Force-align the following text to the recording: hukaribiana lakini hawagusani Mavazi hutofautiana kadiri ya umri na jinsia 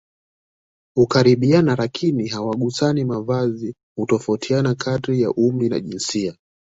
hukaribiana 0.95 1.75
lakini 1.75 2.27
hawagusani 2.27 3.05
Mavazi 3.05 3.75
hutofautiana 3.95 4.75
kadiri 4.75 5.21
ya 5.21 5.31
umri 5.31 5.69
na 5.69 5.79
jinsia 5.79 6.35